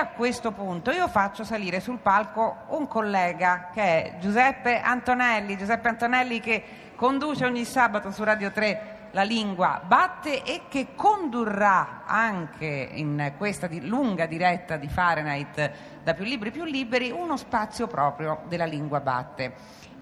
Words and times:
a 0.00 0.06
questo 0.06 0.52
punto 0.52 0.90
io 0.90 1.08
faccio 1.08 1.44
salire 1.44 1.78
sul 1.78 1.98
palco 1.98 2.64
un 2.68 2.88
collega 2.88 3.68
che 3.70 3.82
è 3.82 4.18
Giuseppe 4.18 4.80
Antonelli, 4.80 5.58
Giuseppe 5.58 5.88
Antonelli 5.88 6.40
che 6.40 6.64
conduce 6.96 7.44
ogni 7.44 7.66
sabato 7.66 8.10
su 8.10 8.24
Radio 8.24 8.50
3 8.50 9.08
la 9.10 9.22
lingua 9.22 9.82
batte 9.84 10.42
e 10.42 10.62
che 10.68 10.94
condurrà 10.94 12.04
anche 12.06 12.88
in 12.92 13.34
questa 13.36 13.66
di 13.66 13.86
lunga 13.86 14.24
diretta 14.24 14.76
di 14.76 14.88
Fahrenheit 14.88 15.70
da 16.02 16.14
più 16.14 16.24
libri 16.24 16.50
più 16.50 16.64
liberi 16.64 17.10
uno 17.10 17.36
spazio 17.36 17.86
proprio 17.86 18.44
della 18.48 18.64
lingua 18.64 19.00
batte. 19.00 19.52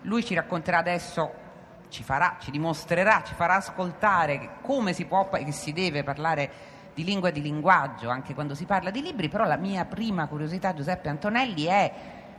Lui 0.02 0.24
ci 0.24 0.34
racconterà 0.34 0.78
adesso 0.78 1.46
ci 1.88 2.04
farà, 2.04 2.36
ci 2.38 2.52
dimostrerà, 2.52 3.22
ci 3.26 3.34
farà 3.34 3.56
ascoltare 3.56 4.58
come 4.60 4.92
si 4.92 5.06
può 5.06 5.28
e 5.32 5.50
si 5.50 5.72
deve 5.72 6.04
parlare 6.04 6.76
di 6.98 7.04
lingua 7.04 7.30
di 7.30 7.40
linguaggio 7.40 8.08
anche 8.08 8.34
quando 8.34 8.56
si 8.56 8.64
parla 8.64 8.90
di 8.90 9.00
libri, 9.00 9.28
però 9.28 9.46
la 9.46 9.56
mia 9.56 9.84
prima 9.84 10.26
curiosità, 10.26 10.74
Giuseppe 10.74 11.08
Antonelli, 11.08 11.62
è 11.66 11.92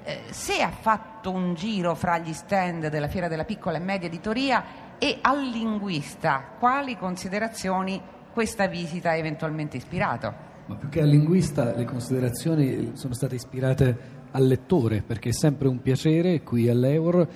eh, 0.03 0.23
se 0.31 0.61
ha 0.61 0.69
fatto 0.69 1.31
un 1.31 1.53
giro 1.53 1.95
fra 1.95 2.17
gli 2.17 2.33
stand 2.33 2.89
della 2.89 3.07
Fiera 3.07 3.29
della 3.29 3.45
Piccola 3.45 3.77
e 3.77 3.79
Media 3.79 4.09
Editoria 4.09 4.97
e 4.97 5.19
al 5.21 5.47
linguista 5.47 6.55
quali 6.59 6.97
considerazioni 6.97 8.01
questa 8.33 8.67
visita 8.67 9.11
ha 9.11 9.15
eventualmente 9.15 9.77
ispirato? 9.77 10.47
Ma 10.65 10.75
più 10.75 10.89
che 10.89 11.01
al 11.01 11.07
linguista 11.07 11.73
le 11.73 11.85
considerazioni 11.85 12.91
sono 12.95 13.13
state 13.13 13.35
ispirate 13.35 13.97
al 14.31 14.45
lettore, 14.45 15.01
perché 15.01 15.29
è 15.29 15.33
sempre 15.33 15.69
un 15.69 15.81
piacere 15.81 16.41
qui 16.41 16.67
all'Eur 16.67 17.27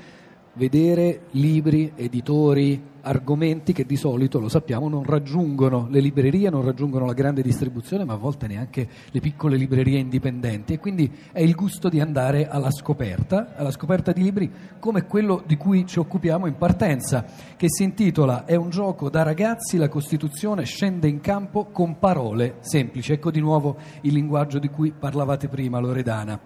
vedere 0.54 1.22
libri, 1.32 1.92
editori, 1.96 2.92
argomenti 3.04 3.74
che 3.74 3.86
di 3.86 3.96
solito, 3.96 4.40
lo 4.40 4.50
sappiamo, 4.50 4.88
non 4.88 5.04
raggiungono 5.04 5.88
le 5.90 6.00
librerie, 6.00 6.50
non 6.50 6.64
raggiungono 6.64 7.06
la 7.06 7.14
grande 7.14 7.42
distribuzione, 7.42 8.06
ma 8.06 8.14
a 8.14 8.18
volte 8.18 8.48
neanche 8.48 8.88
le 9.12 9.20
piccole 9.20 9.58
librerie 9.58 10.00
indipendenti. 10.00 10.74
E 10.74 10.80
quindi 10.80 11.12
è 11.32 11.42
il 11.42 11.56
gusto 11.56 11.90
di 11.90 12.00
andare 12.00 12.48
alla 12.48 12.72
scoperta, 12.72 13.56
alla 13.56 13.72
scoperta 13.72 14.12
di 14.12 14.24
libri 14.24 14.52
come 14.80 15.06
quello 15.06 15.44
di 15.46 15.58
cui 15.58 15.86
ci 15.86 16.00
occupiamo 16.00 16.46
in 16.46 16.56
partenza, 16.56 17.26
che 17.58 17.68
si 17.70 17.84
intitola 17.84 18.46
È 18.46 18.56
un 18.56 18.70
gioco 18.70 19.10
da 19.10 19.24
ragazzi, 19.24 19.78
la 19.78 19.90
Costituzione 19.90 20.64
scende 20.64 21.08
in 21.08 21.20
campo 21.20 21.66
con 21.66 22.00
parole 22.00 22.58
semplici. 22.60 23.12
Ecco 23.12 23.32
di 23.32 23.40
nuovo 23.40 23.78
il 24.02 24.14
linguaggio 24.14 24.60
di 24.60 24.70
cui 24.70 24.94
parlavate 24.98 25.48
prima, 25.48 25.80
Loredana. 25.80 26.40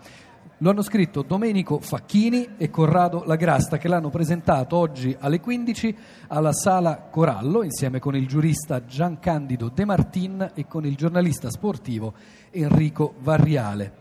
Lo 0.62 0.72
hanno 0.72 0.82
scritto 0.82 1.22
Domenico 1.22 1.80
Facchini 1.80 2.56
e 2.58 2.72
Corrado 2.72 3.22
Lagrasta 3.28 3.78
che 3.78 3.88
l'hanno 3.88 4.10
presentato 4.10 4.76
oggi 4.76 5.16
alle 5.20 5.40
15 5.40 5.96
alla 6.30 6.52
Sala 6.52 7.10
Corallo 7.12 7.62
insieme 7.62 8.00
con 8.00 8.16
il 8.16 8.26
giurista 8.26 8.84
Giancandido 8.84 9.70
De 9.70 9.86
Martin 9.86 10.54
e 10.56 10.66
con 10.66 10.84
il 10.88 10.96
giornalista 10.96 11.52
sportivo 11.52 12.16
Enrico 12.50 13.14
Varriale. 13.20 13.94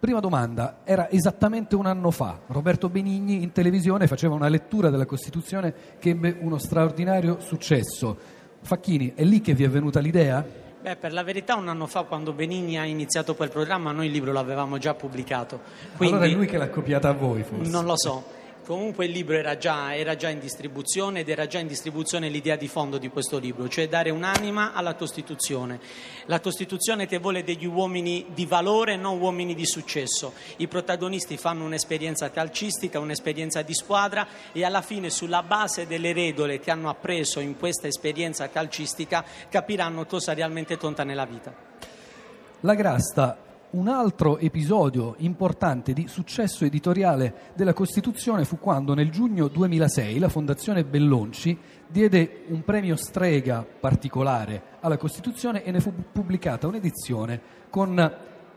Prima 0.00 0.18
domanda, 0.18 0.78
era 0.82 1.08
esattamente 1.10 1.76
un 1.76 1.86
anno 1.86 2.10
fa. 2.10 2.40
Roberto 2.48 2.88
Benigni 2.88 3.44
in 3.44 3.52
televisione 3.52 4.08
faceva 4.08 4.34
una 4.34 4.48
lettura 4.48 4.90
della 4.90 5.06
Costituzione 5.06 5.72
che 6.00 6.10
ebbe 6.10 6.38
uno 6.40 6.58
straordinario 6.58 7.38
successo. 7.38 8.18
Facchini, 8.62 9.12
è 9.14 9.22
lì 9.22 9.40
che 9.40 9.54
vi 9.54 9.62
è 9.62 9.68
venuta 9.68 10.00
l'idea? 10.00 10.44
Beh, 10.80 10.96
per 10.96 11.12
la 11.12 11.24
verità 11.24 11.56
un 11.56 11.68
anno 11.68 11.86
fa 11.86 12.04
quando 12.04 12.32
Benigni 12.32 12.78
ha 12.78 12.84
iniziato 12.84 13.34
quel 13.34 13.50
programma 13.50 13.90
noi 13.90 14.06
il 14.06 14.12
libro 14.12 14.32
l'avevamo 14.32 14.78
già 14.78 14.94
pubblicato. 14.94 15.60
Quindi, 15.96 16.14
allora 16.14 16.30
è 16.30 16.34
lui 16.34 16.46
che 16.46 16.56
l'ha 16.56 16.68
copiata 16.68 17.08
a 17.08 17.12
voi 17.12 17.42
forse? 17.42 17.70
Non 17.70 17.84
lo 17.84 17.96
so. 17.96 18.36
Comunque 18.68 19.06
il 19.06 19.12
libro 19.12 19.34
era 19.34 19.56
già, 19.56 19.96
era 19.96 20.14
già, 20.14 20.28
in 20.28 20.40
distribuzione 20.40 21.20
ed 21.20 21.30
era 21.30 21.46
già 21.46 21.58
in 21.58 21.66
distribuzione 21.66 22.28
l'idea 22.28 22.54
di 22.54 22.68
fondo 22.68 22.98
di 22.98 23.08
questo 23.08 23.38
libro, 23.38 23.66
cioè 23.66 23.88
dare 23.88 24.10
un'anima 24.10 24.74
alla 24.74 24.94
Costituzione. 24.94 25.80
La 26.26 26.40
Costituzione 26.40 27.06
che 27.06 27.16
vuole 27.16 27.44
degli 27.44 27.64
uomini 27.64 28.26
di 28.34 28.44
valore, 28.44 28.96
non 28.96 29.22
uomini 29.22 29.54
di 29.54 29.64
successo. 29.64 30.34
I 30.58 30.68
protagonisti 30.68 31.38
fanno 31.38 31.64
un'esperienza 31.64 32.30
calcistica, 32.30 33.00
un'esperienza 33.00 33.62
di 33.62 33.72
squadra 33.72 34.28
e 34.52 34.62
alla 34.62 34.82
fine 34.82 35.08
sulla 35.08 35.42
base 35.42 35.86
delle 35.86 36.12
regole 36.12 36.60
che 36.60 36.70
hanno 36.70 36.90
appreso 36.90 37.40
in 37.40 37.56
questa 37.56 37.86
esperienza 37.86 38.50
calcistica 38.50 39.24
capiranno 39.48 40.04
cosa 40.04 40.34
realmente 40.34 40.76
conta 40.76 41.04
nella 41.04 41.24
vita. 41.24 41.54
La 42.60 42.74
Grasta 42.74 43.47
un 43.70 43.88
altro 43.88 44.38
episodio 44.38 45.14
importante 45.18 45.92
di 45.92 46.08
successo 46.08 46.64
editoriale 46.64 47.52
della 47.54 47.74
Costituzione 47.74 48.46
fu 48.46 48.58
quando 48.58 48.94
nel 48.94 49.10
giugno 49.10 49.48
2006 49.48 50.18
la 50.18 50.30
Fondazione 50.30 50.84
Bellonci 50.84 51.58
diede 51.86 52.44
un 52.48 52.62
premio 52.64 52.96
strega 52.96 53.62
particolare 53.62 54.78
alla 54.80 54.96
Costituzione 54.96 55.64
e 55.64 55.70
ne 55.70 55.80
fu 55.80 55.92
pubblicata 56.10 56.66
un'edizione 56.66 57.40
con 57.68 57.90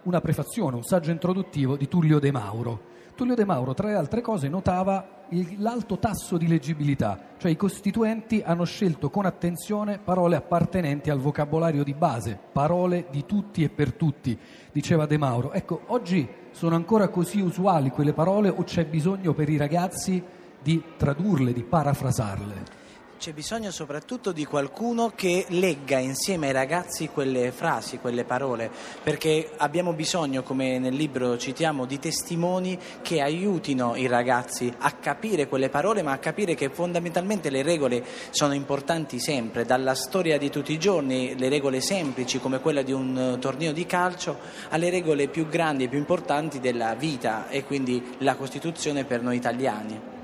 una 0.04 0.22
prefazione, 0.22 0.78
un 0.78 0.84
saggio 0.84 1.12
introduttivo 1.12 1.76
di 1.76 1.90
Tullio 1.90 2.20
De 2.20 2.32
Mauro. 2.32 2.91
Tullio 3.22 3.36
De 3.36 3.46
Mauro, 3.46 3.76
tra 3.76 3.88
le 3.88 3.94
altre 3.94 4.20
cose, 4.20 4.50
notava 4.50 5.26
l'alto 5.58 6.00
tasso 6.00 6.38
di 6.38 6.48
leggibilità, 6.48 7.20
cioè 7.38 7.52
i 7.52 7.56
costituenti 7.56 8.42
hanno 8.44 8.64
scelto 8.64 9.12
con 9.12 9.28
attenzione 9.28 10.00
parole 10.00 10.36
appartenenti 10.36 11.12
al 11.12 11.20
vocabolario 11.20 11.84
di 11.84 11.94
base, 11.94 12.36
parole 12.52 13.06
di 13.12 13.24
tutti 13.28 13.62
e 13.62 13.70
per 13.70 13.94
tutti, 13.94 14.36
diceva 14.72 15.06
De 15.06 15.20
Mauro. 15.20 15.52
Ecco, 15.52 15.82
oggi 15.90 16.28
sono 16.50 16.74
ancora 16.74 17.10
così 17.10 17.42
usuali 17.42 17.92
quelle 17.92 18.14
parole 18.14 18.50
o 18.50 18.64
c'è 18.64 18.88
bisogno 18.88 19.36
per 19.36 19.50
i 19.50 19.58
ragazzi 19.58 20.24
di 20.60 20.82
tradurle, 20.98 21.54
di 21.54 21.62
parafrasarle? 21.62 22.81
C'è 23.22 23.34
bisogno 23.34 23.70
soprattutto 23.70 24.32
di 24.32 24.46
qualcuno 24.46 25.12
che 25.14 25.46
legga 25.50 26.00
insieme 26.00 26.48
ai 26.48 26.54
ragazzi 26.54 27.10
quelle 27.10 27.52
frasi, 27.52 28.00
quelle 28.00 28.24
parole, 28.24 28.72
perché 29.04 29.52
abbiamo 29.58 29.94
bisogno, 29.94 30.42
come 30.42 30.80
nel 30.80 30.96
libro 30.96 31.38
citiamo, 31.38 31.86
di 31.86 32.00
testimoni 32.00 32.80
che 33.04 33.22
aiutino 33.22 33.96
i 33.96 34.08
ragazzi 34.08 34.74
a 34.76 34.94
capire 34.94 35.48
quelle 35.48 35.70
parole, 35.70 36.02
ma 36.02 36.14
a 36.14 36.18
capire 36.18 36.56
che 36.56 36.72
fondamentalmente 36.72 37.52
le 37.52 37.62
regole 37.62 38.04
sono 38.32 38.54
importanti 38.54 39.20
sempre, 39.20 39.66
dalla 39.66 39.94
storia 39.94 40.40
di 40.40 40.50
tutti 40.50 40.74
i 40.74 40.80
giorni, 40.80 41.38
le 41.38 41.50
regole 41.50 41.80
semplici 41.80 42.40
come 42.40 42.60
quella 42.60 42.82
di 42.82 42.92
un 42.92 43.38
torneo 43.40 43.72
di 43.72 43.86
calcio, 43.86 44.40
alle 44.70 44.90
regole 44.90 45.28
più 45.28 45.48
grandi 45.48 45.84
e 45.84 45.90
più 45.90 46.00
importanti 46.00 46.60
della 46.60 46.96
vita 46.96 47.50
e 47.50 47.66
quindi 47.66 48.16
la 48.18 48.34
Costituzione 48.34 49.04
per 49.04 49.22
noi 49.22 49.36
italiani 49.36 50.21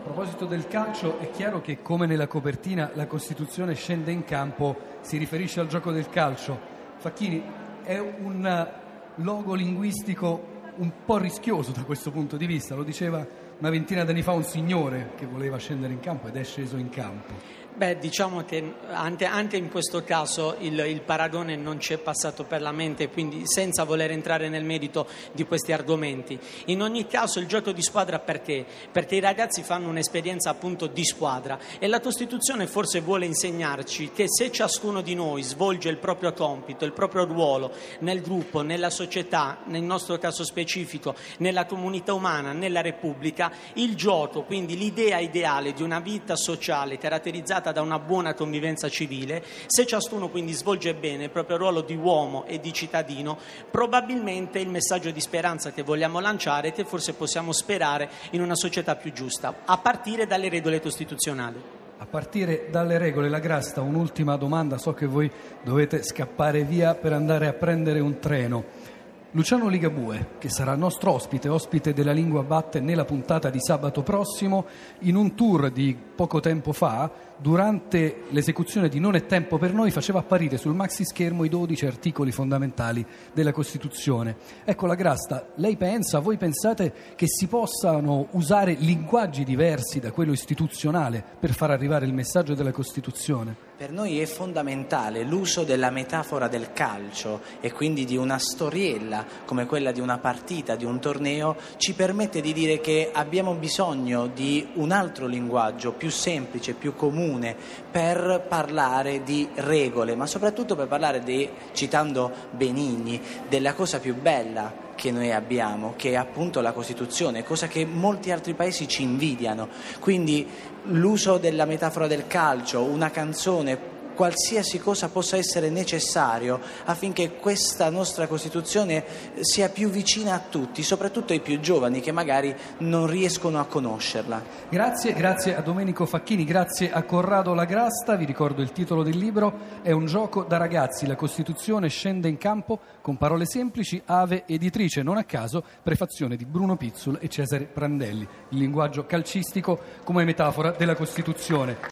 proposito 0.00 0.46
del 0.46 0.66
calcio, 0.66 1.18
è 1.18 1.30
chiaro 1.30 1.60
che 1.60 1.80
come 1.82 2.06
nella 2.06 2.26
copertina 2.26 2.90
la 2.94 3.06
Costituzione 3.06 3.74
scende 3.74 4.10
in 4.12 4.24
campo, 4.24 4.76
si 5.00 5.16
riferisce 5.16 5.60
al 5.60 5.68
gioco 5.68 5.92
del 5.92 6.08
calcio. 6.08 6.58
Facchini, 6.96 7.42
è 7.82 7.98
un 7.98 8.68
logo 9.16 9.54
linguistico 9.54 10.52
un 10.76 10.90
po' 11.04 11.18
rischioso 11.18 11.70
da 11.70 11.84
questo 11.84 12.10
punto 12.10 12.36
di 12.36 12.46
vista, 12.46 12.74
lo 12.74 12.82
diceva 12.82 13.24
una 13.58 13.70
ventina 13.70 14.04
d'anni 14.04 14.22
fa 14.22 14.32
un 14.32 14.42
signore 14.42 15.12
che 15.16 15.26
voleva 15.26 15.56
scendere 15.58 15.92
in 15.92 16.00
campo 16.00 16.26
ed 16.26 16.36
è 16.36 16.42
sceso 16.42 16.76
in 16.76 16.88
campo. 16.88 17.32
Beh, 17.76 17.98
diciamo 17.98 18.44
che 18.44 18.74
anche, 18.86 19.24
anche 19.24 19.56
in 19.56 19.68
questo 19.68 20.04
caso 20.04 20.54
il, 20.60 20.78
il, 20.78 21.00
paragone 21.00 21.56
non 21.56 21.80
ci 21.80 21.92
è 21.92 21.98
passato 21.98 22.44
per 22.44 22.62
la 22.62 22.70
mente, 22.70 23.08
quindi 23.08 23.42
senza 23.48 23.82
voler 23.82 24.12
entrare 24.12 24.48
nel 24.48 24.62
merito 24.62 25.08
di 25.32 25.44
questi 25.44 25.72
argomenti. 25.72 26.38
In 26.66 26.82
ogni 26.82 27.08
caso 27.08 27.40
il 27.40 27.48
gioco 27.48 27.72
di 27.72 27.82
squadra 27.82 28.20
perché? 28.20 28.64
Perché 28.92 29.16
i 29.16 29.20
ragazzi 29.20 29.64
fanno 29.64 29.88
un'esperienza 29.88 30.50
appunto 30.50 30.86
di 30.86 31.04
squadra 31.04 31.58
e 31.80 31.88
la 31.88 31.98
Costituzione 31.98 32.68
forse 32.68 33.00
vuole 33.00 33.26
insegnarci 33.26 34.12
che 34.12 34.26
se 34.28 34.52
ciascuno 34.52 35.00
di 35.00 35.16
noi 35.16 35.42
svolge 35.42 35.88
il 35.88 35.96
proprio 35.98 36.32
compito, 36.32 36.84
il 36.84 36.92
proprio 36.92 37.24
ruolo 37.24 37.72
nel 38.00 38.20
gruppo, 38.20 38.62
nella 38.62 38.90
società, 38.90 39.62
nel 39.64 39.82
nostro 39.82 40.16
caso 40.18 40.44
specifico, 40.44 41.16
nella 41.38 41.66
comunità 41.66 42.14
umana, 42.14 42.52
nella 42.52 42.82
Repubblica, 42.82 43.50
il 43.72 43.96
gioco, 43.96 44.44
quindi 44.44 44.78
l'idea 44.78 45.18
ideale 45.18 45.72
di 45.72 45.82
una 45.82 45.98
vita 45.98 46.36
sociale 46.36 46.98
caratterizzata 46.98 47.62
caratterizzata 47.64 47.72
da 47.72 47.80
una 47.80 47.98
buona 47.98 48.34
convivenza 48.34 48.88
civile, 48.88 49.42
se 49.66 49.86
ciascuno 49.86 50.28
quindi 50.28 50.52
svolge 50.52 50.94
bene 50.94 51.24
il 51.24 51.30
proprio 51.30 51.56
ruolo 51.56 51.80
di 51.80 51.94
uomo 51.94 52.44
e 52.46 52.60
di 52.60 52.72
cittadino, 52.72 53.38
probabilmente 53.70 54.58
il 54.58 54.68
messaggio 54.68 55.10
di 55.10 55.20
speranza 55.20 55.72
che 55.72 55.82
vogliamo 55.82 56.20
lanciare 56.20 56.68
è 56.68 56.72
che 56.72 56.84
forse 56.84 57.14
possiamo 57.14 57.52
sperare 57.52 58.10
in 58.30 58.42
una 58.42 58.54
società 58.54 58.96
più 58.96 59.12
giusta, 59.12 59.62
a 59.64 59.78
partire 59.78 60.26
dalle 60.26 60.48
regole 60.48 60.80
costituzionali. 60.80 61.82
A 61.96 62.06
partire 62.06 62.68
dalle 62.70 62.98
regole, 62.98 63.28
la 63.28 63.38
Grasta, 63.38 63.80
un'ultima 63.80 64.36
domanda, 64.36 64.78
so 64.78 64.92
che 64.92 65.06
voi 65.06 65.30
dovete 65.62 66.02
scappare 66.02 66.64
via 66.64 66.94
per 66.94 67.12
andare 67.12 67.46
a 67.46 67.52
prendere 67.52 68.00
un 68.00 68.18
treno. 68.18 68.92
Luciano 69.36 69.66
Ligabue, 69.66 70.36
che 70.38 70.48
sarà 70.48 70.76
nostro 70.76 71.10
ospite, 71.10 71.48
ospite 71.48 71.92
della 71.92 72.12
Lingua 72.12 72.44
Batte 72.44 72.78
nella 72.78 73.04
puntata 73.04 73.50
di 73.50 73.58
sabato 73.60 74.04
prossimo, 74.04 74.64
in 75.00 75.16
un 75.16 75.34
tour 75.34 75.72
di 75.72 75.96
poco 76.14 76.38
tempo 76.38 76.72
fa, 76.72 77.10
durante 77.36 78.22
l'esecuzione 78.28 78.88
di 78.88 79.00
Non 79.00 79.16
è 79.16 79.26
tempo 79.26 79.58
per 79.58 79.72
noi, 79.72 79.90
faceva 79.90 80.20
apparire 80.20 80.56
sul 80.56 80.76
maxi 80.76 81.04
schermo 81.04 81.42
i 81.42 81.48
12 81.48 81.84
articoli 81.84 82.30
fondamentali 82.30 83.04
della 83.32 83.50
Costituzione. 83.50 84.36
Ecco 84.64 84.86
la 84.86 84.94
Grasta, 84.94 85.48
lei 85.56 85.76
pensa, 85.76 86.20
voi 86.20 86.36
pensate 86.36 86.94
che 87.16 87.26
si 87.26 87.48
possano 87.48 88.28
usare 88.32 88.74
linguaggi 88.74 89.42
diversi 89.42 89.98
da 89.98 90.12
quello 90.12 90.30
istituzionale 90.30 91.24
per 91.40 91.54
far 91.54 91.72
arrivare 91.72 92.06
il 92.06 92.14
messaggio 92.14 92.54
della 92.54 92.70
Costituzione? 92.70 93.72
Per 93.76 93.90
noi 93.90 94.20
è 94.20 94.26
fondamentale 94.26 95.24
l'uso 95.24 95.64
della 95.64 95.90
metafora 95.90 96.46
del 96.46 96.72
calcio 96.72 97.40
e 97.60 97.72
quindi 97.72 98.04
di 98.04 98.16
una 98.16 98.38
storiella 98.38 99.24
come 99.44 99.66
quella 99.66 99.90
di 99.90 99.98
una 99.98 100.18
partita, 100.18 100.76
di 100.76 100.84
un 100.84 101.00
torneo, 101.00 101.56
ci 101.76 101.92
permette 101.94 102.40
di 102.40 102.52
dire 102.52 102.80
che 102.80 103.10
abbiamo 103.12 103.52
bisogno 103.54 104.28
di 104.28 104.64
un 104.74 104.92
altro 104.92 105.26
linguaggio 105.26 105.90
più 105.90 106.08
semplice, 106.08 106.74
più 106.74 106.94
comune 106.94 107.56
per 107.90 108.46
parlare 108.48 109.24
di 109.24 109.48
regole, 109.54 110.14
ma 110.14 110.26
soprattutto 110.26 110.76
per 110.76 110.86
parlare 110.86 111.24
di, 111.24 111.50
citando 111.72 112.30
Benigni, 112.52 113.20
della 113.48 113.74
cosa 113.74 113.98
più 113.98 114.14
bella 114.14 114.83
che 114.94 115.10
noi 115.10 115.32
abbiamo, 115.32 115.94
che 115.96 116.10
è 116.10 116.14
appunto 116.16 116.60
la 116.60 116.72
Costituzione, 116.72 117.44
cosa 117.44 117.66
che 117.66 117.84
molti 117.84 118.30
altri 118.30 118.54
paesi 118.54 118.88
ci 118.88 119.02
invidiano. 119.02 119.68
Quindi 120.00 120.46
l'uso 120.84 121.38
della 121.38 121.64
metafora 121.64 122.06
del 122.06 122.26
calcio, 122.26 122.82
una 122.82 123.10
canzone, 123.10 123.93
qualsiasi 124.14 124.78
cosa 124.78 125.08
possa 125.08 125.36
essere 125.36 125.70
necessario 125.70 126.60
affinché 126.84 127.34
questa 127.34 127.90
nostra 127.90 128.26
Costituzione 128.26 129.04
sia 129.40 129.68
più 129.68 129.88
vicina 129.90 130.34
a 130.34 130.38
tutti, 130.40 130.82
soprattutto 130.82 131.32
ai 131.32 131.40
più 131.40 131.60
giovani 131.60 132.00
che 132.00 132.12
magari 132.12 132.54
non 132.78 133.06
riescono 133.06 133.60
a 133.60 133.66
conoscerla. 133.66 134.42
Grazie, 134.68 135.12
grazie 135.12 135.56
a 135.56 135.60
Domenico 135.60 136.06
Facchini, 136.06 136.44
grazie 136.44 136.90
a 136.92 137.02
Corrado 137.02 137.54
Lagrasta, 137.54 138.16
vi 138.16 138.24
ricordo 138.24 138.62
il 138.62 138.72
titolo 138.72 139.02
del 139.02 139.16
libro, 139.16 139.82
è 139.82 139.90
un 139.90 140.06
gioco 140.06 140.44
da 140.44 140.56
ragazzi, 140.56 141.06
la 141.06 141.16
Costituzione 141.16 141.88
scende 141.88 142.28
in 142.28 142.38
campo 142.38 142.78
con 143.00 143.16
parole 143.16 143.46
semplici, 143.46 144.00
Ave 144.04 144.44
editrice, 144.46 145.02
non 145.02 145.16
a 145.16 145.24
caso, 145.24 145.64
prefazione 145.82 146.36
di 146.36 146.44
Bruno 146.44 146.76
Pizzul 146.76 147.18
e 147.20 147.28
Cesare 147.28 147.64
Prandelli, 147.64 148.26
il 148.50 148.58
linguaggio 148.58 149.06
calcistico 149.06 149.78
come 150.04 150.24
metafora 150.24 150.70
della 150.70 150.94
Costituzione. 150.94 151.76